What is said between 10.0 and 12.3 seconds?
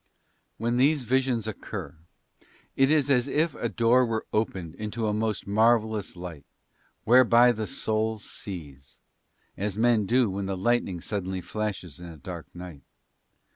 do when the lightning suddenly flashes in a